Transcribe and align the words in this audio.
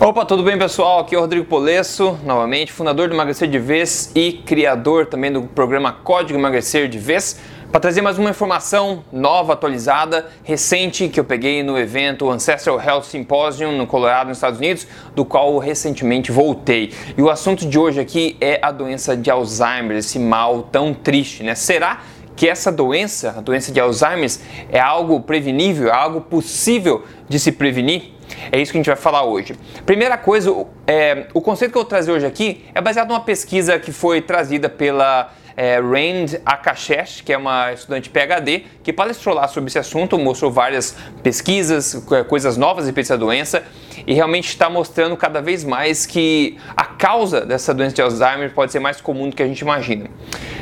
Opa, 0.00 0.26
tudo 0.26 0.42
bem 0.42 0.58
pessoal? 0.58 0.98
Aqui 0.98 1.14
é 1.14 1.18
o 1.18 1.20
Rodrigo 1.20 1.46
Polesso, 1.46 2.18
novamente, 2.24 2.72
fundador 2.72 3.08
do 3.08 3.14
Emagrecer 3.14 3.48
de 3.48 3.60
Vez 3.60 4.10
e 4.12 4.32
criador 4.32 5.06
também 5.06 5.32
do 5.32 5.42
programa 5.42 5.92
Código 5.92 6.36
Emagrecer 6.36 6.88
de 6.88 6.98
Vez, 6.98 7.38
para 7.70 7.80
trazer 7.80 8.02
mais 8.02 8.18
uma 8.18 8.28
informação 8.28 9.04
nova, 9.12 9.52
atualizada, 9.52 10.26
recente 10.42 11.08
que 11.08 11.18
eu 11.18 11.24
peguei 11.24 11.62
no 11.62 11.78
evento 11.78 12.28
Ancestral 12.28 12.80
Health 12.80 13.04
Symposium 13.04 13.70
no 13.78 13.86
Colorado, 13.86 14.28
nos 14.28 14.38
Estados 14.38 14.58
Unidos, 14.58 14.84
do 15.14 15.24
qual 15.24 15.56
recentemente 15.58 16.32
voltei. 16.32 16.92
E 17.16 17.22
o 17.22 17.30
assunto 17.30 17.64
de 17.64 17.78
hoje 17.78 18.00
aqui 18.00 18.36
é 18.40 18.58
a 18.60 18.72
doença 18.72 19.16
de 19.16 19.30
Alzheimer, 19.30 19.96
esse 19.96 20.18
mal 20.18 20.64
tão 20.64 20.92
triste, 20.92 21.44
né? 21.44 21.54
Será 21.54 22.00
que 22.34 22.48
essa 22.48 22.72
doença, 22.72 23.36
a 23.38 23.40
doença 23.40 23.70
de 23.70 23.78
Alzheimer, 23.78 24.28
é 24.70 24.80
algo 24.80 25.20
prevenível, 25.20 25.88
é 25.88 25.92
algo 25.92 26.20
possível 26.20 27.04
de 27.28 27.38
se 27.38 27.52
prevenir? 27.52 28.13
É 28.50 28.60
isso 28.60 28.72
que 28.72 28.78
a 28.78 28.80
gente 28.80 28.86
vai 28.86 28.96
falar 28.96 29.24
hoje. 29.24 29.54
Primeira 29.84 30.16
coisa, 30.16 30.50
é, 30.86 31.26
o 31.32 31.40
conceito 31.40 31.72
que 31.72 31.78
eu 31.78 31.82
vou 31.82 31.88
trazer 31.88 32.12
hoje 32.12 32.26
aqui 32.26 32.64
é 32.74 32.80
baseado 32.80 33.08
numa 33.08 33.20
pesquisa 33.20 33.78
que 33.78 33.92
foi 33.92 34.20
trazida 34.20 34.68
pela 34.68 35.32
é, 35.56 35.78
Rand 35.78 36.40
Akashesh, 36.44 37.20
que 37.20 37.32
é 37.32 37.38
uma 37.38 37.72
estudante 37.72 38.10
PhD, 38.10 38.64
que 38.82 38.92
palestrou 38.92 39.34
lá 39.34 39.46
sobre 39.48 39.68
esse 39.68 39.78
assunto, 39.78 40.18
mostrou 40.18 40.50
várias 40.50 40.96
pesquisas, 41.22 42.04
coisas 42.28 42.56
novas 42.56 42.86
respeito 42.86 43.06
dessa 43.06 43.18
doença 43.18 43.62
e 44.06 44.14
realmente 44.14 44.48
está 44.48 44.68
mostrando 44.68 45.16
cada 45.16 45.40
vez 45.40 45.64
mais 45.64 46.06
que 46.06 46.58
a 46.76 46.84
causa 46.84 47.42
dessa 47.42 47.72
doença 47.72 47.94
de 47.94 48.02
Alzheimer 48.02 48.52
pode 48.52 48.72
ser 48.72 48.80
mais 48.80 49.00
comum 49.00 49.30
do 49.30 49.36
que 49.36 49.42
a 49.42 49.46
gente 49.46 49.60
imagina. 49.60 50.10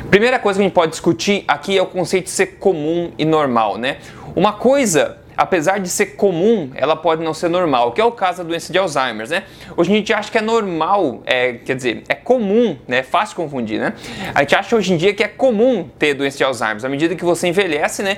Primeira 0.09 0.37
coisa 0.37 0.59
que 0.59 0.63
a 0.63 0.67
gente 0.67 0.75
pode 0.75 0.91
discutir 0.91 1.43
aqui 1.47 1.77
é 1.77 1.81
o 1.81 1.87
conceito 1.87 2.25
de 2.25 2.31
ser 2.31 2.57
comum 2.57 3.11
e 3.17 3.25
normal, 3.25 3.77
né? 3.77 3.97
Uma 4.35 4.53
coisa 4.53 5.17
apesar 5.35 5.79
de 5.79 5.89
ser 5.89 6.15
comum, 6.15 6.71
ela 6.75 6.95
pode 6.95 7.23
não 7.23 7.33
ser 7.33 7.49
normal, 7.49 7.91
que 7.91 8.01
é 8.01 8.05
o 8.05 8.11
caso 8.11 8.39
da 8.39 8.43
doença 8.43 8.71
de 8.71 8.77
Alzheimer, 8.77 9.29
né? 9.29 9.43
Hoje 9.75 9.91
a 9.91 9.95
gente 9.95 10.13
acha 10.13 10.31
que 10.31 10.37
é 10.37 10.41
normal, 10.41 11.21
é, 11.25 11.53
quer 11.53 11.75
dizer, 11.75 12.03
é 12.07 12.15
comum, 12.15 12.77
né? 12.87 12.99
É 12.99 13.03
fácil 13.03 13.35
confundir, 13.35 13.79
né? 13.79 13.93
A 14.33 14.41
gente 14.41 14.55
acha 14.55 14.75
hoje 14.75 14.93
em 14.93 14.97
dia 14.97 15.13
que 15.13 15.23
é 15.23 15.27
comum 15.27 15.89
ter 15.97 16.13
doença 16.13 16.37
de 16.37 16.43
Alzheimer. 16.43 16.85
À 16.85 16.89
medida 16.89 17.15
que 17.15 17.25
você 17.25 17.47
envelhece, 17.47 18.03
né? 18.03 18.17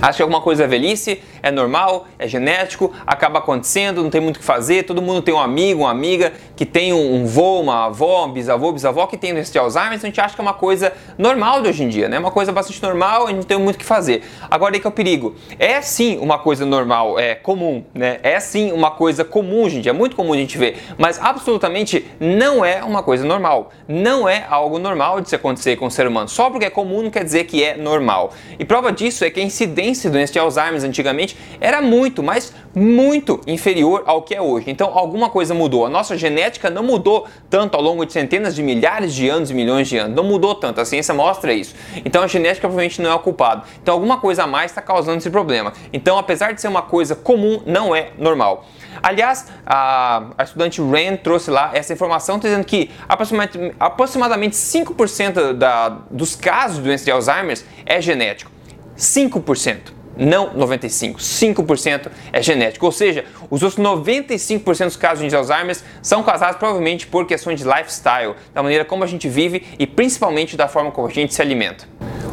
Acha 0.00 0.16
que 0.16 0.22
alguma 0.22 0.40
coisa 0.40 0.64
é 0.64 0.66
velhice, 0.66 1.22
é 1.42 1.50
normal, 1.50 2.06
é 2.18 2.26
genético, 2.26 2.92
acaba 3.06 3.38
acontecendo, 3.38 4.02
não 4.02 4.10
tem 4.10 4.20
muito 4.20 4.36
o 4.36 4.40
que 4.40 4.44
fazer, 4.44 4.84
todo 4.84 5.00
mundo 5.02 5.22
tem 5.22 5.34
um 5.34 5.40
amigo, 5.40 5.82
uma 5.82 5.90
amiga 5.90 6.32
que 6.54 6.64
tem 6.64 6.92
um, 6.92 7.16
um 7.16 7.26
vô, 7.26 7.60
uma 7.60 7.86
avó, 7.86 8.26
um 8.26 8.32
bisavô, 8.32 8.72
bisavó 8.72 9.06
que 9.06 9.16
tem 9.16 9.32
doença 9.32 9.52
de 9.52 9.58
Alzheimer, 9.58 9.94
então 9.94 10.08
a 10.08 10.10
gente 10.10 10.20
acha 10.20 10.34
que 10.34 10.40
é 10.40 10.42
uma 10.42 10.54
coisa 10.54 10.92
normal 11.18 11.62
de 11.62 11.68
hoje 11.68 11.84
em 11.84 11.88
dia, 11.88 12.08
né? 12.08 12.18
Uma 12.18 12.30
coisa 12.30 12.52
bastante 12.52 12.82
normal, 12.82 13.24
a 13.24 13.28
gente 13.28 13.36
não 13.36 13.44
tem 13.44 13.58
muito 13.58 13.76
o 13.76 13.78
que 13.78 13.84
fazer. 13.84 14.22
Agora 14.50 14.74
aí 14.74 14.80
que 14.80 14.86
é 14.86 14.90
o 14.90 14.92
perigo. 14.92 15.34
É 15.58 15.80
sim 15.80 16.18
uma 16.18 16.38
coisa 16.38 16.66
normal, 16.66 17.18
é 17.18 17.34
comum, 17.34 17.84
né? 17.94 18.18
É 18.22 18.38
sim 18.40 18.72
uma 18.72 18.90
coisa 18.90 19.24
comum 19.24 19.66
dia, 19.68 19.90
é 19.90 19.92
muito 19.92 20.16
comum 20.16 20.32
a 20.32 20.36
gente 20.36 20.58
ver, 20.58 20.76
mas 20.98 21.20
absolutamente 21.20 22.06
não 22.20 22.64
é 22.64 22.82
uma 22.82 23.02
coisa 23.02 23.24
normal. 23.24 23.70
Não 23.88 24.28
é 24.28 24.46
algo 24.48 24.78
normal 24.78 25.20
de 25.20 25.28
se 25.28 25.34
acontecer 25.34 25.76
com 25.76 25.86
o 25.86 25.90
ser 25.90 26.06
humano. 26.06 26.28
Só 26.28 26.50
porque 26.50 26.66
é 26.66 26.70
comum 26.70 27.02
não 27.02 27.10
quer 27.10 27.24
dizer 27.24 27.44
que 27.44 27.62
é 27.62 27.76
normal. 27.76 28.32
E 28.58 28.64
prova 28.64 28.92
disso 28.92 29.24
é 29.24 29.30
que 29.30 29.40
a 29.40 29.42
incidência 29.42 29.85
incidência 29.88 30.10
de 30.10 30.12
doença 30.12 30.32
de 30.32 30.38
Alzheimer 30.38 30.84
antigamente 30.84 31.36
era 31.60 31.80
muito, 31.82 32.22
mas 32.22 32.52
muito 32.74 33.40
inferior 33.46 34.02
ao 34.06 34.22
que 34.22 34.34
é 34.34 34.40
hoje. 34.40 34.70
Então 34.70 34.90
alguma 34.96 35.30
coisa 35.30 35.54
mudou. 35.54 35.86
A 35.86 35.88
nossa 35.88 36.16
genética 36.16 36.70
não 36.70 36.82
mudou 36.82 37.26
tanto 37.48 37.76
ao 37.76 37.82
longo 37.82 38.04
de 38.04 38.12
centenas 38.12 38.54
de 38.54 38.62
milhares 38.62 39.14
de 39.14 39.28
anos 39.28 39.50
e 39.50 39.54
milhões 39.54 39.88
de 39.88 39.96
anos. 39.96 40.16
Não 40.16 40.24
mudou 40.24 40.54
tanto. 40.54 40.80
A 40.80 40.84
ciência 40.84 41.14
mostra 41.14 41.52
isso. 41.52 41.74
Então 42.04 42.22
a 42.22 42.26
genética 42.26 42.66
provavelmente 42.66 43.00
não 43.00 43.10
é 43.10 43.14
o 43.14 43.18
culpado. 43.18 43.62
Então 43.82 43.94
alguma 43.94 44.18
coisa 44.18 44.44
a 44.44 44.46
mais 44.46 44.70
está 44.70 44.82
causando 44.82 45.18
esse 45.18 45.30
problema. 45.30 45.72
Então 45.92 46.18
apesar 46.18 46.52
de 46.52 46.60
ser 46.60 46.68
uma 46.68 46.82
coisa 46.82 47.14
comum, 47.14 47.62
não 47.66 47.94
é 47.94 48.10
normal. 48.18 48.66
Aliás, 49.02 49.46
a, 49.64 50.30
a 50.36 50.42
estudante 50.42 50.80
Rand 50.80 51.18
trouxe 51.22 51.50
lá 51.50 51.70
essa 51.74 51.92
informação 51.92 52.38
dizendo 52.38 52.64
que 52.64 52.90
aproximadamente, 53.08 53.74
aproximadamente 53.78 54.56
5% 54.56 55.52
da, 55.52 55.88
dos 56.10 56.34
casos 56.34 56.78
de 56.78 56.82
doença 56.82 57.04
de 57.04 57.10
Alzheimer 57.10 57.58
é 57.84 58.00
genético. 58.00 58.55
5%. 58.96 59.96
Não 60.16 60.54
95%, 60.54 61.16
5% 61.16 62.10
é 62.32 62.42
genético. 62.42 62.86
Ou 62.86 62.92
seja, 62.92 63.24
os 63.50 63.62
outros 63.62 63.84
95% 63.84 64.84
dos 64.84 64.96
casos 64.96 65.28
de 65.28 65.36
Alzheimer 65.36 65.76
são 66.00 66.22
causados 66.22 66.56
provavelmente 66.56 67.06
por 67.06 67.26
questões 67.26 67.60
de 67.60 67.66
lifestyle, 67.66 68.34
da 68.54 68.62
maneira 68.62 68.84
como 68.84 69.04
a 69.04 69.06
gente 69.06 69.28
vive 69.28 69.66
e 69.78 69.86
principalmente 69.86 70.56
da 70.56 70.68
forma 70.68 70.90
como 70.90 71.06
a 71.06 71.10
gente 71.10 71.34
se 71.34 71.42
alimenta. 71.42 71.86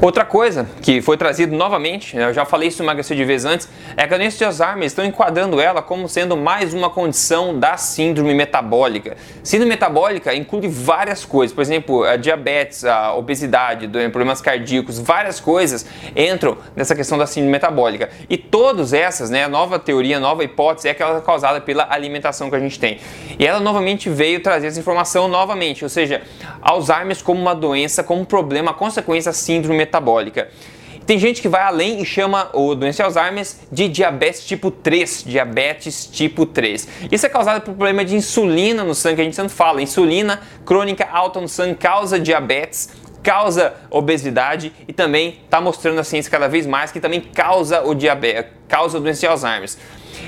Outra 0.04 0.26
coisa 0.26 0.68
que 0.82 1.02
foi 1.02 1.16
trazido 1.16 1.56
novamente, 1.56 2.18
eu 2.18 2.34
já 2.34 2.44
falei 2.44 2.68
isso 2.68 2.84
emagrecer 2.84 3.16
de 3.16 3.24
vez 3.24 3.46
antes, 3.46 3.70
é 3.96 4.06
que 4.06 4.14
a 4.14 4.18
doença 4.18 4.38
de 4.38 4.44
Alzheimer 4.44 4.84
estão 4.84 5.06
enquadrando 5.06 5.62
ela 5.62 5.82
como 5.82 6.10
sendo 6.10 6.36
mais 6.36 6.74
uma 6.74 6.90
condição 6.90 7.58
da 7.58 7.78
síndrome 7.78 8.34
metabólica. 8.34 9.16
Síndrome 9.42 9.70
metabólica 9.70 10.36
inclui 10.36 10.68
várias 10.68 11.24
coisas, 11.24 11.56
por 11.56 11.62
exemplo, 11.62 12.04
a 12.04 12.18
diabetes, 12.18 12.84
a 12.84 13.14
obesidade, 13.14 13.88
problemas 13.88 14.42
cardíacos, 14.42 15.00
várias 15.00 15.40
coisas 15.40 15.86
entram 16.14 16.58
nessa 16.76 16.94
questão 16.96 17.18
da 17.18 17.26
síndrome 17.26 17.54
metabólica. 17.54 18.10
E 18.30 18.36
todas 18.38 18.92
essas, 18.92 19.30
né, 19.30 19.46
a 19.46 19.48
nova 19.48 19.80
teoria, 19.80 20.18
a 20.18 20.20
nova 20.20 20.44
hipótese 20.44 20.90
é 20.90 20.94
que 20.94 21.02
ela 21.02 21.20
é 21.20 21.22
causada 21.22 21.62
pela 21.62 21.88
alimentação 21.90 22.50
que 22.50 22.58
a 22.58 22.60
gente 22.60 22.78
tem. 22.78 23.00
E 23.40 23.48
ela 23.48 23.62
novamente 23.62 24.10
veio 24.10 24.42
trazer 24.42 24.68
essa 24.68 24.80
informação 24.82 25.30
novamente, 25.30 25.82
ou 25.82 25.90
seja, 25.90 26.24
Alzheimer 26.62 27.24
como 27.24 27.40
uma 27.40 27.56
doença, 27.56 28.04
como 28.04 28.24
um 28.24 28.26
problema, 28.26 28.74
consequência 28.74 29.32
síndrome 29.32 29.78
metabólica 29.78 29.93
metabólica. 29.94 30.50
Tem 31.06 31.20
gente 31.20 31.42
que 31.42 31.50
vai 31.50 31.62
além 31.62 32.02
e 32.02 32.06
chama 32.06 32.50
o 32.54 32.74
doença 32.74 32.98
de 32.98 33.04
Alzheimer 33.04 33.46
de 33.70 33.90
diabetes 33.90 34.46
tipo 34.46 34.72
3, 34.72 35.26
diabetes 35.28 36.06
tipo 36.06 36.46
3. 36.46 36.88
Isso 37.12 37.26
é 37.26 37.30
causado 37.30 37.62
por 37.62 37.74
problema 37.74 38.06
de 38.06 38.16
insulina 38.16 38.86
no 38.86 38.96
sangue, 38.96 39.22
a 39.22 39.24
gente 39.26 39.36
sempre 39.36 39.54
fala, 39.54 39.82
insulina 39.82 40.40
crônica 40.66 41.06
alta 41.12 41.42
no 41.42 41.50
sangue 41.50 41.76
causa 41.76 42.18
diabetes, 42.18 42.90
causa 43.22 43.74
obesidade 43.90 44.72
e 44.88 44.94
também 44.94 45.40
está 45.44 45.60
mostrando 45.60 46.00
a 46.00 46.06
ciência 46.06 46.32
cada 46.32 46.48
vez 46.48 46.66
mais 46.66 46.90
que 46.90 47.02
também 47.02 47.20
causa 47.20 47.82
o 47.84 47.94
diabetes, 47.94 48.52
causa 48.74 48.98
a 48.98 49.00
doença 49.00 49.20
de 49.20 49.28
Alzheimer. 49.28 49.70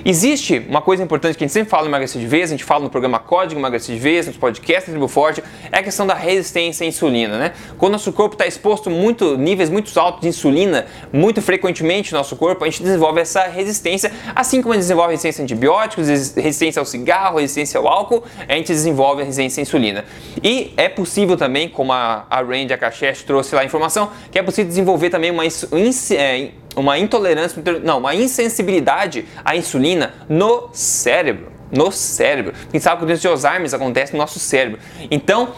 Existe 0.03 0.63
uma 0.69 0.83
coisa 0.83 1.01
importante 1.01 1.35
que 1.35 1.43
a 1.43 1.47
gente 1.47 1.53
sempre 1.53 1.69
fala 1.71 1.83
no 1.83 1.89
Emagrecer 1.89 2.21
de 2.21 2.27
Vez, 2.27 2.51
a 2.51 2.53
gente 2.53 2.63
fala 2.63 2.83
no 2.83 2.91
programa 2.91 3.17
Código 3.17 3.59
Emagrecer 3.59 3.95
de 3.95 3.99
Vez, 3.99 4.27
nos 4.27 4.37
podcasts 4.37 4.91
Tribo 4.91 5.07
Forte, 5.07 5.43
é 5.71 5.79
a 5.79 5.81
questão 5.83 6.05
da 6.05 6.13
resistência 6.13 6.85
à 6.85 6.87
insulina, 6.87 7.39
né? 7.39 7.53
Quando 7.79 7.93
nosso 7.93 8.13
corpo 8.13 8.35
está 8.35 8.45
exposto 8.45 8.87
muito, 8.91 9.35
níveis 9.35 9.67
muito 9.67 9.99
altos 9.99 10.21
de 10.21 10.27
insulina, 10.27 10.85
muito 11.11 11.41
frequentemente 11.41 12.11
no 12.11 12.19
nosso 12.19 12.35
corpo, 12.35 12.63
a 12.63 12.69
gente 12.69 12.83
desenvolve 12.83 13.19
essa 13.19 13.43
resistência, 13.45 14.11
assim 14.35 14.61
como 14.61 14.73
a 14.73 14.75
gente 14.75 14.83
desenvolve 14.83 15.13
resistência 15.13 15.41
a 15.41 15.43
antibióticos, 15.43 16.07
resistência 16.07 16.79
ao 16.79 16.85
cigarro, 16.85 17.39
resistência 17.39 17.79
ao 17.79 17.87
álcool, 17.87 18.23
a 18.47 18.53
gente 18.53 18.67
desenvolve 18.67 19.23
a 19.23 19.25
resistência 19.25 19.61
à 19.61 19.63
insulina. 19.63 20.05
E 20.43 20.71
é 20.77 20.87
possível 20.87 21.35
também, 21.35 21.67
como 21.67 21.91
a, 21.91 22.27
a 22.29 22.41
Randy 22.41 22.73
Akashesh 22.73 23.23
trouxe 23.23 23.55
lá 23.55 23.61
a 23.61 23.65
informação, 23.65 24.11
que 24.31 24.37
é 24.37 24.43
possível 24.43 24.69
desenvolver 24.69 25.09
também 25.09 25.31
uma 25.31 25.43
é, 25.45 26.51
uma 26.75 26.97
intolerância, 26.97 27.61
não, 27.83 27.99
uma 27.99 28.13
insensibilidade 28.13 29.25
à 29.43 29.55
insulina 29.55 30.13
no 30.27 30.69
cérebro. 30.73 31.51
No 31.71 31.91
cérebro. 31.91 32.53
Quem 32.71 32.79
sabe 32.79 32.97
que 32.97 33.03
o 33.03 33.07
doença 33.07 33.21
de 33.21 33.27
Alzheimer 33.27 33.73
acontece 33.73 34.13
no 34.13 34.19
nosso 34.19 34.39
cérebro. 34.39 34.79
Então, 35.09 35.53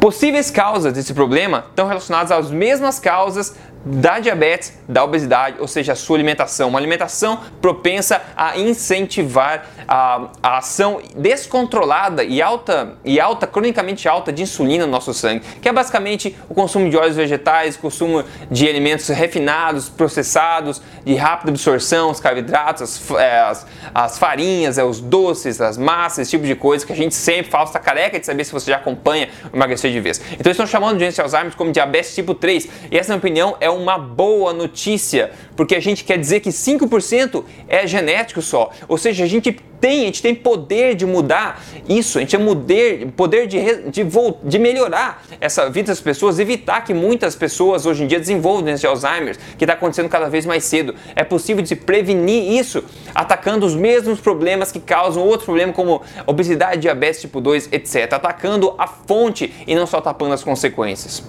possíveis 0.00 0.50
causas 0.50 0.92
desse 0.92 1.14
problema 1.14 1.66
estão 1.68 1.86
relacionadas 1.86 2.32
às 2.32 2.50
mesmas 2.50 2.98
causas 2.98 3.54
da 3.86 4.18
diabetes, 4.18 4.76
da 4.88 5.04
obesidade, 5.04 5.58
ou 5.60 5.68
seja, 5.68 5.92
a 5.92 5.96
sua 5.96 6.16
alimentação. 6.16 6.68
Uma 6.68 6.78
alimentação 6.80 7.40
propensa 7.60 8.20
a 8.36 8.58
incentivar 8.58 9.64
a, 9.86 10.28
a, 10.42 10.58
ação 10.58 11.00
descontrolada 11.16 12.24
e 12.24 12.42
alta, 12.42 12.94
e 13.04 13.20
alta, 13.20 13.46
cronicamente 13.46 14.08
alta 14.08 14.32
de 14.32 14.42
insulina 14.42 14.86
no 14.86 14.90
nosso 14.90 15.14
sangue, 15.14 15.44
que 15.62 15.68
é 15.68 15.72
basicamente 15.72 16.36
o 16.48 16.54
consumo 16.54 16.90
de 16.90 16.96
óleos 16.96 17.14
vegetais, 17.14 17.76
consumo 17.76 18.24
de 18.50 18.68
alimentos 18.68 19.06
refinados, 19.08 19.88
processados, 19.88 20.82
de 21.04 21.14
rápida 21.14 21.52
absorção, 21.52 22.10
os 22.10 22.18
carboidratos, 22.18 22.82
as, 22.82 23.10
é, 23.12 23.40
as, 23.40 23.66
as 23.94 24.18
farinhas, 24.18 24.78
é, 24.78 24.84
os 24.84 25.00
doces, 25.00 25.60
as 25.60 25.78
massas, 25.78 26.20
esse 26.20 26.32
tipo 26.32 26.44
de 26.44 26.56
coisa 26.56 26.84
que 26.84 26.92
a 26.92 26.96
gente 26.96 27.14
sempre 27.14 27.52
fala, 27.52 27.64
está 27.64 27.78
careca 27.78 28.18
de 28.18 28.26
saber 28.26 28.42
se 28.42 28.50
você 28.50 28.72
já 28.72 28.78
acompanha 28.78 29.28
emagrecer 29.54 29.92
de 29.92 30.00
vez. 30.00 30.20
Então, 30.32 30.50
estão 30.50 30.66
chamando 30.66 30.94
de 30.94 30.98
doença 30.98 31.14
de 31.14 31.20
Alzheimer 31.22 31.54
como 31.54 31.70
diabetes 31.70 32.12
tipo 32.12 32.34
3, 32.34 32.68
e 32.90 32.98
essa, 32.98 33.12
na 33.12 33.16
minha 33.16 33.18
opinião, 33.18 33.56
é 33.60 33.75
uma 33.76 33.98
boa 33.98 34.52
notícia, 34.52 35.32
porque 35.56 35.74
a 35.74 35.80
gente 35.80 36.04
quer 36.04 36.18
dizer 36.18 36.40
que 36.40 36.50
5% 36.50 37.44
é 37.68 37.86
genético 37.86 38.42
só. 38.42 38.70
Ou 38.88 38.98
seja, 38.98 39.24
a 39.24 39.26
gente 39.26 39.52
tem, 39.80 40.02
a 40.02 40.06
gente 40.06 40.22
tem 40.22 40.34
poder 40.34 40.94
de 40.94 41.06
mudar 41.06 41.62
isso, 41.88 42.18
a 42.18 42.20
gente 42.20 42.36
tem 42.36 42.46
poder, 42.46 43.08
poder 43.16 43.46
de, 43.46 43.90
de, 43.90 44.06
de 44.44 44.58
melhorar 44.58 45.22
essa 45.40 45.68
vida 45.68 45.88
das 45.88 46.00
pessoas, 46.00 46.38
evitar 46.38 46.82
que 46.82 46.94
muitas 46.94 47.36
pessoas 47.36 47.86
hoje 47.86 48.04
em 48.04 48.06
dia 48.06 48.18
desenvolvam 48.18 48.74
de 48.74 48.86
Alzheimer, 48.86 49.36
que 49.56 49.64
está 49.64 49.74
acontecendo 49.74 50.08
cada 50.08 50.28
vez 50.28 50.46
mais 50.46 50.64
cedo. 50.64 50.94
É 51.14 51.24
possível 51.24 51.62
de 51.62 51.68
se 51.68 51.76
prevenir 51.76 52.58
isso 52.58 52.84
atacando 53.14 53.66
os 53.66 53.74
mesmos 53.74 54.20
problemas 54.20 54.72
que 54.72 54.80
causam 54.80 55.22
outros 55.22 55.44
problemas 55.44 55.74
como 55.74 56.02
obesidade, 56.26 56.80
diabetes 56.80 57.20
tipo 57.20 57.40
2, 57.40 57.70
etc. 57.72 58.12
Atacando 58.12 58.74
a 58.78 58.86
fonte 58.86 59.52
e 59.66 59.74
não 59.74 59.86
só 59.86 60.00
tapando 60.00 60.34
as 60.34 60.42
consequências. 60.42 61.22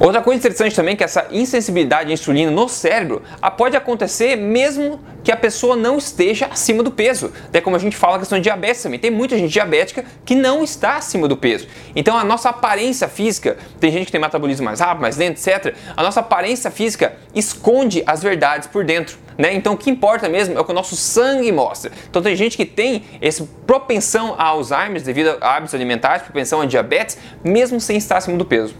Outra 0.00 0.22
coisa 0.22 0.38
interessante 0.38 0.74
também 0.74 0.94
é 0.94 0.96
que 0.96 1.04
essa 1.04 1.26
insensibilidade 1.30 2.10
à 2.10 2.14
insulina 2.14 2.50
no 2.50 2.70
cérebro 2.70 3.20
pode 3.70 3.76
acontecer 3.76 4.36
mesmo 4.36 5.00
que 5.22 5.30
a 5.30 5.36
pessoa 5.36 5.76
não 5.76 5.96
esteja 5.96 6.46
acima 6.46 6.82
do 6.82 6.90
peso. 6.90 7.32
Até 7.46 7.60
como 7.60 7.76
a 7.76 7.78
gente 7.78 7.96
fala 7.96 8.16
a 8.16 8.18
questão 8.18 8.36
de 8.36 8.42
diabetes 8.42 8.82
também. 8.82 8.98
Tem 8.98 9.12
muita 9.12 9.38
gente 9.38 9.52
diabética 9.52 10.04
que 10.24 10.34
não 10.34 10.64
está 10.64 10.96
acima 10.96 11.28
do 11.28 11.36
peso. 11.36 11.68
Então 11.94 12.18
a 12.18 12.24
nossa 12.24 12.48
aparência 12.48 13.06
física, 13.06 13.56
tem 13.78 13.92
gente 13.92 14.06
que 14.06 14.12
tem 14.12 14.20
metabolismo 14.20 14.64
mais 14.64 14.80
rápido, 14.80 15.02
mais 15.02 15.16
lento, 15.16 15.38
etc. 15.38 15.74
A 15.96 16.02
nossa 16.02 16.18
aparência 16.18 16.68
física 16.70 17.14
esconde 17.32 18.02
as 18.06 18.22
verdades 18.22 18.66
por 18.66 18.84
dentro. 18.84 19.16
Né? 19.38 19.54
Então 19.54 19.74
o 19.74 19.76
que 19.76 19.88
importa 19.88 20.28
mesmo 20.28 20.58
é 20.58 20.60
o 20.60 20.64
que 20.64 20.72
o 20.72 20.74
nosso 20.74 20.96
sangue 20.96 21.52
mostra. 21.52 21.92
Então 22.08 22.20
tem 22.20 22.34
gente 22.34 22.56
que 22.56 22.64
tem 22.64 23.04
essa 23.20 23.46
propensão 23.66 24.34
a 24.36 24.46
Alzheimer 24.46 25.00
devido 25.00 25.38
a 25.40 25.56
hábitos 25.56 25.74
alimentares, 25.74 26.22
propensão 26.24 26.60
a 26.60 26.66
diabetes, 26.66 27.16
mesmo 27.44 27.80
sem 27.80 27.96
estar 27.96 28.16
acima 28.16 28.36
do 28.36 28.44
peso. 28.44 28.74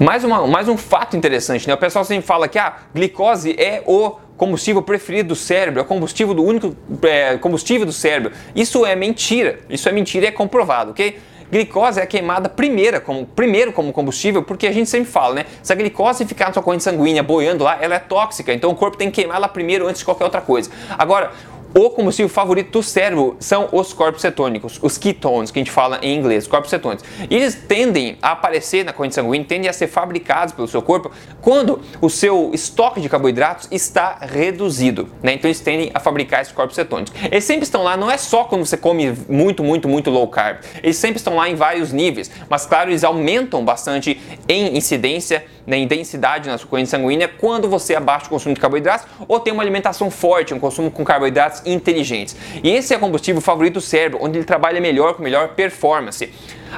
Mais, 0.00 0.24
uma, 0.24 0.46
mais 0.46 0.68
um 0.68 0.76
fato 0.76 1.16
interessante, 1.16 1.68
né? 1.68 1.74
O 1.74 1.78
pessoal 1.78 2.04
sempre 2.04 2.26
fala 2.26 2.48
que 2.48 2.58
a 2.58 2.66
ah, 2.66 2.76
glicose 2.92 3.54
é 3.56 3.82
o 3.86 4.16
combustível 4.36 4.82
preferido 4.82 5.28
do 5.28 5.36
cérebro, 5.36 5.78
é 5.78 5.82
o 5.82 5.86
combustível 5.86 6.34
do 6.34 6.42
único 6.42 6.74
é, 7.02 7.36
combustível 7.38 7.86
do 7.86 7.92
cérebro. 7.92 8.32
Isso 8.56 8.84
é 8.84 8.96
mentira. 8.96 9.60
Isso 9.70 9.88
é 9.88 9.92
mentira 9.92 10.26
e 10.26 10.28
é 10.28 10.32
comprovado, 10.32 10.90
ok? 10.90 11.16
Glicose 11.50 12.00
é 12.00 12.06
queimada 12.06 12.48
primeira 12.48 12.98
como, 13.00 13.24
primeiro 13.24 13.72
como 13.72 13.92
combustível, 13.92 14.42
porque 14.42 14.66
a 14.66 14.72
gente 14.72 14.90
sempre 14.90 15.08
fala, 15.08 15.36
né? 15.36 15.44
Se 15.62 15.72
a 15.72 15.76
glicose 15.76 16.24
ficar 16.24 16.46
na 16.46 16.54
sua 16.54 16.62
corrente 16.62 16.82
sanguínea 16.82 17.22
boiando 17.22 17.62
lá, 17.62 17.78
ela 17.80 17.94
é 17.94 17.98
tóxica, 18.00 18.52
então 18.52 18.70
o 18.70 18.74
corpo 18.74 18.96
tem 18.96 19.08
que 19.10 19.20
queimar 19.20 19.36
ela 19.36 19.46
primeiro 19.46 19.86
antes 19.86 20.00
de 20.00 20.04
qualquer 20.04 20.24
outra 20.24 20.40
coisa. 20.40 20.70
Agora, 20.98 21.30
o 21.74 21.90
combustível 21.90 22.28
favorito 22.28 22.70
do 22.70 22.82
cérebro 22.84 23.36
são 23.40 23.68
os 23.72 23.92
corpos 23.92 24.22
cetônicos, 24.22 24.78
os 24.80 24.96
ketones, 24.96 25.50
que 25.50 25.58
a 25.58 25.60
gente 25.62 25.72
fala 25.72 25.98
em 26.02 26.16
inglês, 26.16 26.46
corpos 26.46 26.70
cetônicos. 26.70 27.04
E 27.28 27.34
eles 27.34 27.56
tendem 27.56 28.16
a 28.22 28.30
aparecer 28.30 28.84
na 28.84 28.92
corrente 28.92 29.16
sanguínea, 29.16 29.44
tendem 29.44 29.68
a 29.68 29.72
ser 29.72 29.88
fabricados 29.88 30.54
pelo 30.54 30.68
seu 30.68 30.80
corpo 30.80 31.10
quando 31.40 31.80
o 32.00 32.08
seu 32.08 32.52
estoque 32.54 33.00
de 33.00 33.08
carboidratos 33.08 33.66
está 33.72 34.18
reduzido. 34.20 35.08
Né? 35.20 35.34
Então 35.34 35.48
eles 35.48 35.58
tendem 35.58 35.90
a 35.92 35.98
fabricar 35.98 36.42
esses 36.42 36.52
corpos 36.52 36.76
cetônicos. 36.76 37.12
Eles 37.24 37.42
sempre 37.42 37.64
estão 37.64 37.82
lá, 37.82 37.96
não 37.96 38.08
é 38.08 38.16
só 38.16 38.44
quando 38.44 38.64
você 38.64 38.76
come 38.76 39.12
muito, 39.28 39.64
muito, 39.64 39.88
muito 39.88 40.10
low 40.10 40.28
carb. 40.28 40.58
Eles 40.80 40.96
sempre 40.96 41.16
estão 41.16 41.34
lá 41.34 41.48
em 41.48 41.56
vários 41.56 41.92
níveis, 41.92 42.30
mas 42.48 42.64
claro, 42.66 42.90
eles 42.90 43.02
aumentam 43.02 43.64
bastante 43.64 44.20
em 44.48 44.76
incidência, 44.76 45.44
né, 45.66 45.78
em 45.78 45.88
densidade 45.88 46.48
na 46.48 46.56
sua 46.56 46.68
corrente 46.68 46.90
sanguínea 46.90 47.26
quando 47.26 47.68
você 47.68 47.96
abaixa 47.96 48.26
o 48.26 48.28
consumo 48.28 48.54
de 48.54 48.60
carboidratos 48.60 49.06
ou 49.26 49.40
tem 49.40 49.52
uma 49.52 49.62
alimentação 49.62 50.08
forte, 50.10 50.54
um 50.54 50.60
consumo 50.60 50.90
com 50.90 51.04
carboidratos 51.04 51.63
inteligentes. 51.64 52.36
E 52.62 52.70
esse 52.70 52.92
é 52.92 52.96
o 52.96 53.00
combustível 53.00 53.40
favorito 53.40 53.74
do 53.74 53.80
cérebro, 53.80 54.18
onde 54.22 54.38
ele 54.38 54.44
trabalha 54.44 54.80
melhor 54.80 55.14
com 55.14 55.22
melhor 55.22 55.48
performance. 55.50 56.30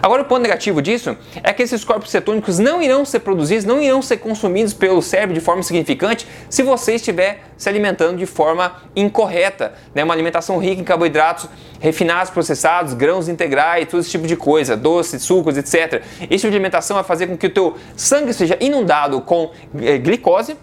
Agora, 0.03 0.23
o 0.23 0.25
ponto 0.25 0.43
negativo 0.43 0.83
disso 0.83 1.17
é 1.43 1.53
que 1.53 1.63
esses 1.63 1.85
corpos 1.85 2.11
cetônicos 2.11 2.59
não 2.59 2.83
irão 2.83 3.05
ser 3.05 3.21
produzidos, 3.21 3.65
não 3.65 3.81
irão 3.81 4.03
ser 4.03 4.19
consumidos 4.19 4.75
pelo 4.75 5.01
cérebro 5.01 5.35
de 5.35 5.41
forma 5.41 5.63
significante 5.63 6.27
se 6.51 6.63
você 6.63 6.95
estiver 6.97 7.45
se 7.57 7.69
alimentando 7.69 8.19
de 8.19 8.27
forma 8.27 8.77
incorreta. 8.95 9.73
Né? 9.95 10.05
Uma 10.05 10.13
alimentação 10.13 10.59
rica 10.59 10.81
em 10.81 10.85
carboidratos 10.85 11.49
refinados, 11.81 12.31
processados, 12.31 12.95
grãos 12.95 13.29
integrais, 13.29 13.89
todo 13.89 14.01
esse 14.01 14.11
tipo 14.11 14.27
de 14.27 14.37
coisa, 14.37 14.77
doces, 14.77 15.23
sucos, 15.23 15.57
etc. 15.57 16.03
Esse 16.23 16.43
tipo 16.43 16.51
de 16.51 16.57
alimentação 16.57 16.97
vai 16.97 17.05
fazer 17.05 17.27
com 17.27 17.37
que 17.37 17.47
o 17.47 17.51
teu 17.51 17.77
sangue 17.97 18.33
seja 18.33 18.57
inundado 18.61 19.21
com 19.21 19.51
eh, 19.81 19.99
glicose, 19.99 20.57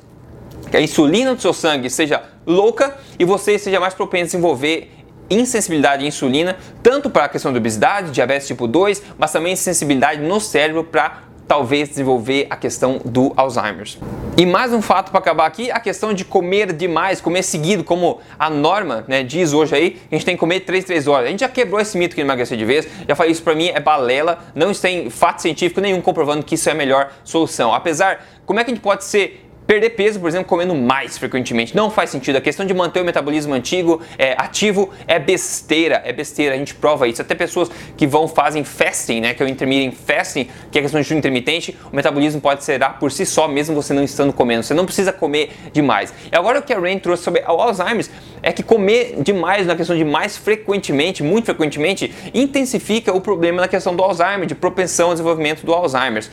que 0.74 0.78
a 0.78 0.82
insulina 0.82 1.36
do 1.36 1.40
seu 1.40 1.54
sangue 1.54 1.88
seja 1.88 2.24
louca 2.48 2.98
e 3.20 3.24
você 3.24 3.60
seja 3.60 3.80
mais 3.80 3.94
propenso 3.94 4.24
a 4.24 4.40
desenvolver 4.40 4.90
insensibilidade 5.30 6.04
à 6.04 6.08
insulina, 6.08 6.58
tanto 6.82 7.12
para 7.12 7.26
a 7.26 7.30
questão 7.30 7.54
da 7.54 7.60
obesidade, 7.60 8.10
diabetes 8.10 8.48
tipo 8.48 8.66
2, 8.66 9.04
mas 9.16 9.32
também 9.32 9.56
sensibilidade 9.56 10.20
no 10.22 10.40
cérebro 10.40 10.84
para 10.84 11.26
talvez 11.48 11.90
desenvolver 11.90 12.48
a 12.50 12.56
questão 12.56 13.00
do 13.06 13.32
Alzheimer. 13.36 13.88
E 14.36 14.48
mais 14.48 14.74
um 14.74 14.82
fato 14.82 15.12
para 15.12 15.20
acabar 15.20 15.46
aqui, 15.46 15.70
a 15.70 15.80
questão 15.80 16.12
de 16.12 16.26
comer 16.26 16.74
demais, 16.74 17.22
comer 17.22 17.44
seguido, 17.44 17.84
como 17.84 18.20
a 18.40 18.50
norma 18.50 19.06
né, 19.08 19.22
diz 19.22 19.54
hoje 19.54 19.76
aí, 19.76 20.02
a 20.12 20.16
gente 20.16 20.26
tem 20.26 20.36
que 20.36 20.40
comer 20.40 20.62
3, 20.62 20.86
3 20.86 21.08
horas. 21.08 21.28
A 21.28 21.30
gente 21.30 21.42
já 21.42 21.50
quebrou 21.50 21.80
esse 21.80 21.96
mito 22.00 22.16
que 22.16 22.22
emagrecer 22.22 22.58
de 22.58 22.66
vez, 22.66 22.88
já 23.08 23.16
falei 23.16 23.32
isso 23.32 23.44
para 23.44 23.54
mim, 23.54 23.68
é 23.68 23.80
balela, 23.80 24.40
não 24.56 24.74
tem 24.74 25.12
fato 25.12 25.44
científico 25.44 25.80
nenhum 25.80 26.02
comprovando 26.02 26.44
que 26.44 26.56
isso 26.56 26.68
é 26.68 26.72
a 26.72 26.76
melhor 26.76 27.12
solução. 27.24 27.72
Apesar, 27.72 28.26
como 28.44 28.60
é 28.60 28.64
que 28.64 28.72
a 28.72 28.74
gente 28.74 28.84
pode 28.84 29.04
ser 29.04 29.43
Perder 29.66 29.92
peso, 29.92 30.20
por 30.20 30.28
exemplo, 30.28 30.46
comendo 30.46 30.76
mais 30.76 31.18
frequentemente, 31.18 31.76
não 31.76 31.90
faz 31.90 32.10
sentido. 32.10 32.36
A 32.36 32.42
questão 32.42 32.66
de 32.66 32.74
manter 32.74 33.02
o 33.02 33.06
metabolismo 33.06 33.54
antigo, 33.54 34.02
é, 34.18 34.34
ativo, 34.38 34.90
é 35.08 35.18
besteira, 35.18 36.02
é 36.04 36.12
besteira. 36.12 36.56
A 36.56 36.58
gente 36.58 36.76
prova 36.76 37.08
isso. 37.08 37.22
Até 37.22 37.34
pessoas 37.34 37.72
que 37.96 38.06
vão 38.06 38.28
fazem 38.28 38.64
fasting, 38.64 39.22
né, 39.22 39.34
que 39.34 39.42
é 39.42 39.46
o 39.46 39.50
intermittent 39.50 39.94
fasting, 39.94 40.50
que 40.70 40.78
é 40.78 40.80
a 40.80 40.82
questão 40.82 41.00
de 41.00 41.16
intermitente, 41.16 41.78
o 41.92 41.96
metabolismo 41.96 42.42
pode 42.42 42.64
ser 42.64 42.84
por 43.00 43.12
si 43.12 43.26
só, 43.26 43.48
mesmo 43.48 43.74
você 43.76 43.94
não 43.94 44.04
estando 44.04 44.34
comendo. 44.34 44.64
Você 44.64 44.74
não 44.74 44.86
precisa 44.86 45.14
comer 45.14 45.52
demais. 45.72 46.14
E 46.32 46.36
agora 46.36 46.60
o 46.60 46.62
que 46.62 46.74
a 46.74 46.80
Rain 46.80 47.00
trouxe 47.00 47.24
sobre 47.24 47.42
o 47.42 47.62
Alzheimer 47.62 48.06
é 48.42 48.52
que 48.52 48.62
comer 48.62 49.16
demais, 49.20 49.66
na 49.66 49.76
questão 49.76 49.96
de 49.96 50.04
mais 50.04 50.36
frequentemente, 50.36 51.24
muito 51.24 51.46
frequentemente, 51.46 52.14
intensifica 52.34 53.14
o 53.14 53.22
problema 53.22 53.62
na 53.62 53.68
questão 53.70 53.96
do 53.96 54.04
Alzheimer, 54.04 54.46
de 54.46 54.54
propensão 54.54 55.08
ao 55.08 55.14
desenvolvimento 55.14 55.66
do 55.66 55.74
Alzheimer. 55.74 56.26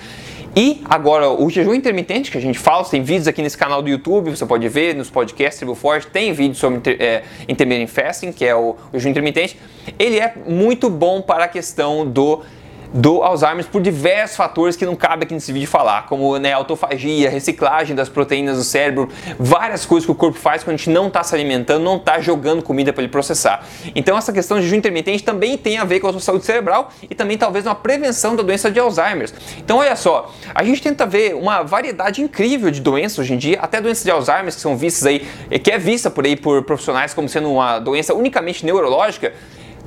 E 0.54 0.82
agora, 0.84 1.30
o 1.30 1.48
jejum 1.48 1.72
intermitente 1.72 2.30
que 2.30 2.36
a 2.36 2.40
gente 2.40 2.58
fala, 2.58 2.84
tem 2.84 3.02
vídeos 3.02 3.28
aqui 3.28 3.40
nesse 3.40 3.56
canal 3.56 3.80
do 3.80 3.88
YouTube, 3.88 4.30
você 4.30 4.44
pode 4.44 4.68
ver, 4.68 4.96
nos 4.96 5.08
podcasts 5.08 5.58
Tribo 5.58 5.76
Forte, 5.76 6.08
tem 6.08 6.32
vídeo 6.32 6.56
sobre 6.56 6.96
é, 6.98 7.22
intermittent 7.48 7.88
fasting, 7.88 8.32
que 8.32 8.44
é 8.44 8.54
o, 8.54 8.76
o 8.92 8.98
jejum 8.98 9.10
intermitente. 9.10 9.56
Ele 9.98 10.18
é 10.18 10.34
muito 10.46 10.90
bom 10.90 11.22
para 11.22 11.44
a 11.44 11.48
questão 11.48 12.04
do 12.04 12.42
do 12.92 13.22
Alzheimer 13.22 13.64
por 13.66 13.80
diversos 13.80 14.36
fatores 14.36 14.76
que 14.76 14.84
não 14.84 14.96
cabe 14.96 15.24
aqui 15.24 15.34
nesse 15.34 15.52
vídeo 15.52 15.68
falar, 15.68 16.06
como 16.06 16.36
né, 16.38 16.52
autofagia, 16.52 17.30
reciclagem 17.30 17.94
das 17.94 18.08
proteínas 18.08 18.56
do 18.56 18.64
cérebro, 18.64 19.08
várias 19.38 19.86
coisas 19.86 20.04
que 20.04 20.12
o 20.12 20.14
corpo 20.14 20.38
faz 20.38 20.64
quando 20.64 20.74
a 20.74 20.76
gente 20.76 20.90
não 20.90 21.08
está 21.08 21.22
se 21.22 21.34
alimentando, 21.34 21.82
não 21.82 21.96
está 21.96 22.20
jogando 22.20 22.62
comida 22.62 22.92
para 22.92 23.02
ele 23.02 23.12
processar. 23.12 23.64
Então 23.94 24.16
essa 24.16 24.32
questão 24.32 24.58
de 24.58 24.64
jejum 24.64 24.76
intermitente 24.76 25.22
também 25.22 25.56
tem 25.56 25.78
a 25.78 25.84
ver 25.84 26.00
com 26.00 26.08
a 26.08 26.12
sua 26.12 26.20
saúde 26.20 26.44
cerebral 26.44 26.90
e 27.08 27.14
também 27.14 27.38
talvez 27.38 27.64
uma 27.64 27.74
prevenção 27.74 28.34
da 28.34 28.42
doença 28.42 28.70
de 28.70 28.80
Alzheimer. 28.80 29.30
Então 29.58 29.78
olha 29.78 29.96
só, 29.96 30.32
a 30.54 30.64
gente 30.64 30.82
tenta 30.82 31.06
ver 31.06 31.34
uma 31.34 31.62
variedade 31.62 32.20
incrível 32.22 32.70
de 32.70 32.80
doenças 32.80 33.18
hoje 33.18 33.34
em 33.34 33.38
dia, 33.38 33.58
até 33.60 33.80
doenças 33.80 34.04
de 34.04 34.10
Alzheimer 34.10 34.46
que 34.46 34.60
são 34.60 34.76
vistas 34.76 35.06
aí, 35.06 35.20
que 35.62 35.70
é 35.70 35.78
vista 35.78 36.10
por 36.10 36.24
aí 36.24 36.36
por 36.36 36.62
profissionais 36.64 37.14
como 37.14 37.28
sendo 37.28 37.52
uma 37.52 37.78
doença 37.78 38.14
unicamente 38.14 38.64
neurológica, 38.64 39.32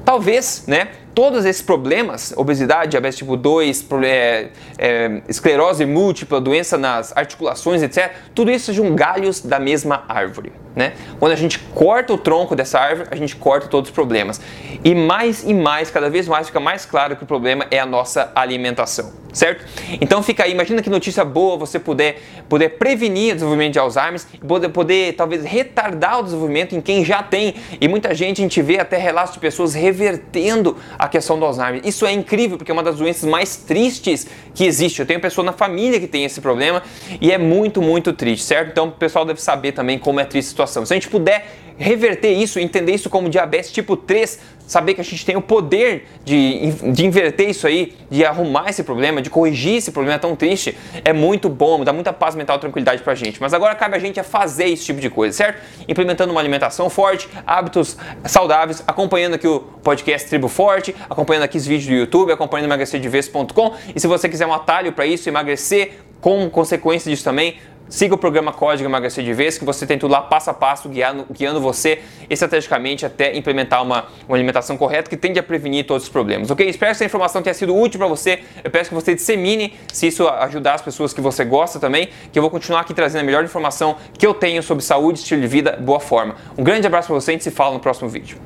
Talvez, 0.05 0.65
né, 0.67 0.89
todos 1.13 1.45
esses 1.45 1.61
problemas, 1.61 2.33
obesidade, 2.35 2.91
diabetes 2.91 3.17
tipo 3.17 3.37
2, 3.37 3.87
é, 4.03 4.49
é, 4.77 5.21
esclerose 5.27 5.85
múltipla, 5.85 6.41
doença 6.41 6.77
nas 6.77 7.15
articulações, 7.15 7.81
etc., 7.81 8.11
tudo 8.33 8.51
isso 8.51 8.65
sejam 8.65 8.95
galhos 8.95 9.41
da 9.41 9.59
mesma 9.59 10.03
árvore. 10.07 10.51
Né? 10.75 10.93
Quando 11.19 11.31
a 11.31 11.35
gente 11.35 11.59
corta 11.59 12.13
o 12.13 12.17
tronco 12.17 12.55
dessa 12.55 12.79
árvore, 12.79 13.07
a 13.11 13.15
gente 13.15 13.35
corta 13.35 13.67
todos 13.67 13.89
os 13.89 13.93
problemas. 13.93 14.41
E 14.83 14.95
mais 14.95 15.43
e 15.43 15.53
mais, 15.53 15.91
cada 15.91 16.09
vez 16.09 16.27
mais 16.27 16.47
fica 16.47 16.59
mais 16.59 16.85
claro 16.85 17.15
que 17.15 17.23
o 17.23 17.27
problema 17.27 17.65
é 17.69 17.79
a 17.79 17.85
nossa 17.85 18.31
alimentação, 18.33 19.13
certo? 19.31 19.63
Então 20.01 20.23
fica 20.23 20.43
aí, 20.43 20.51
imagina 20.51 20.81
que 20.81 20.89
notícia 20.89 21.23
boa 21.23 21.57
você 21.57 21.79
puder, 21.79 22.19
poder 22.49 22.69
prevenir 22.69 23.31
o 23.31 23.35
desenvolvimento 23.35 23.73
de 23.73 23.79
Alzheimer, 23.79 24.19
poder, 24.47 24.69
poder 24.69 25.13
talvez 25.13 25.43
retardar 25.43 26.19
o 26.19 26.23
desenvolvimento 26.23 26.75
em 26.75 26.81
quem 26.81 27.05
já 27.05 27.21
tem. 27.21 27.55
E 27.79 27.87
muita 27.87 28.13
gente, 28.15 28.41
a 28.41 28.43
gente 28.43 28.61
vê 28.61 28.79
até 28.79 28.97
relatos 28.97 29.35
de 29.35 29.39
pessoas 29.39 29.73
revertendo 29.73 30.75
a 30.97 31.07
questão 31.07 31.37
do 31.37 31.45
Alzheimer. 31.45 31.81
Isso 31.85 32.05
é 32.05 32.11
incrível, 32.11 32.57
porque 32.57 32.71
é 32.71 32.73
uma 32.73 32.83
das 32.83 32.97
doenças 32.97 33.29
mais 33.29 33.57
tristes 33.57 34.27
que 34.55 34.65
existe. 34.65 34.99
Eu 34.99 35.05
tenho 35.05 35.19
pessoa 35.19 35.45
na 35.45 35.53
família 35.53 35.99
que 35.99 36.07
tem 36.07 36.25
esse 36.25 36.41
problema 36.41 36.81
e 37.21 37.31
é 37.31 37.37
muito, 37.37 37.81
muito 37.81 38.11
triste, 38.11 38.43
certo? 38.43 38.71
Então 38.71 38.87
o 38.87 38.91
pessoal 38.91 39.23
deve 39.23 39.41
saber 39.41 39.71
também 39.71 39.99
como 39.99 40.19
é 40.19 40.25
triste 40.25 40.47
a 40.47 40.49
situação. 40.49 40.62
Se 40.67 40.79
a 40.79 40.83
gente 40.85 41.09
puder 41.09 41.45
reverter 41.77 42.31
isso, 42.31 42.59
entender 42.59 42.93
isso 42.93 43.09
como 43.09 43.29
diabetes 43.29 43.71
tipo 43.71 43.97
3, 43.97 44.39
saber 44.67 44.93
que 44.93 45.01
a 45.01 45.03
gente 45.03 45.25
tem 45.25 45.35
o 45.35 45.41
poder 45.41 46.07
de, 46.23 46.71
de 46.91 47.05
inverter 47.05 47.49
isso 47.49 47.67
aí, 47.67 47.93
de 48.09 48.25
arrumar 48.25 48.69
esse 48.69 48.83
problema, 48.83 49.21
de 49.21 49.29
corrigir 49.29 49.75
esse 49.75 49.91
problema 49.91 50.17
tão 50.17 50.35
triste, 50.35 50.77
é 51.03 51.11
muito 51.11 51.49
bom, 51.49 51.83
dá 51.83 51.91
muita 51.91 52.13
paz 52.13 52.35
mental 52.35 52.57
tranquilidade 52.59 53.01
pra 53.01 53.15
gente. 53.15 53.41
Mas 53.41 53.53
agora 53.53 53.75
cabe 53.75 53.95
a 53.95 53.99
gente 53.99 54.19
a 54.19 54.23
fazer 54.23 54.69
esse 54.69 54.85
tipo 54.85 54.99
de 54.99 55.09
coisa, 55.09 55.35
certo? 55.35 55.61
Implementando 55.87 56.31
uma 56.31 56.39
alimentação 56.39 56.89
forte, 56.89 57.27
hábitos 57.45 57.97
saudáveis, 58.25 58.83
acompanhando 58.87 59.35
aqui 59.35 59.47
o 59.47 59.59
podcast 59.59 60.29
Tribo 60.29 60.47
Forte, 60.47 60.95
acompanhando 61.09 61.43
aqui 61.43 61.57
os 61.57 61.65
vídeos 61.65 61.87
do 61.87 61.93
YouTube, 61.93 62.31
acompanhando 62.31 62.67
emagrecerdeves.com 62.67 63.73
e 63.95 63.99
se 63.99 64.07
você 64.07 64.29
quiser 64.29 64.45
um 64.45 64.53
atalho 64.53 64.93
para 64.93 65.05
isso, 65.05 65.27
emagrecer 65.27 65.93
com 66.23 66.49
consequência 66.49 67.11
disso 67.11 67.23
também, 67.23 67.57
Siga 67.89 68.15
o 68.15 68.17
programa 68.17 68.51
Código 68.51 68.89
Emagrecer 68.89 69.23
de 69.23 69.33
Vez, 69.33 69.57
que 69.57 69.65
você 69.65 69.85
tem 69.85 69.99
tudo 69.99 70.11
lá 70.11 70.21
passo 70.21 70.49
a 70.49 70.53
passo, 70.53 70.89
guiando, 70.89 71.25
guiando 71.29 71.61
você 71.61 72.01
estrategicamente 72.29 73.05
até 73.05 73.35
implementar 73.37 73.83
uma, 73.83 74.05
uma 74.27 74.35
alimentação 74.35 74.75
correta 74.77 75.09
que 75.09 75.17
tende 75.17 75.37
a 75.37 75.43
prevenir 75.43 75.85
todos 75.85 76.03
os 76.03 76.09
problemas, 76.09 76.49
ok? 76.49 76.67
Espero 76.67 76.89
que 76.89 76.95
essa 76.95 77.05
informação 77.05 77.41
tenha 77.43 77.53
sido 77.53 77.75
útil 77.75 77.99
para 77.99 78.07
você. 78.07 78.39
Eu 78.63 78.71
peço 78.71 78.89
que 78.89 78.95
você 78.95 79.13
dissemine, 79.13 79.75
se 79.91 80.07
isso 80.07 80.27
ajudar 80.27 80.75
as 80.75 80.81
pessoas 80.81 81.13
que 81.13 81.21
você 81.21 81.45
gosta 81.45 81.79
também, 81.79 82.09
que 82.31 82.39
eu 82.39 82.41
vou 82.41 82.49
continuar 82.49 82.81
aqui 82.81 82.93
trazendo 82.93 83.21
a 83.21 83.25
melhor 83.25 83.43
informação 83.43 83.95
que 84.17 84.25
eu 84.25 84.33
tenho 84.33 84.63
sobre 84.63 84.83
saúde, 84.83 85.19
estilo 85.19 85.41
de 85.41 85.47
vida, 85.47 85.77
boa 85.79 85.99
forma. 85.99 86.35
Um 86.57 86.63
grande 86.63 86.87
abraço 86.87 87.07
para 87.07 87.15
você 87.15 87.31
e 87.31 87.33
a 87.33 87.35
gente 87.35 87.43
se 87.43 87.51
fala 87.51 87.73
no 87.73 87.79
próximo 87.79 88.09
vídeo. 88.09 88.43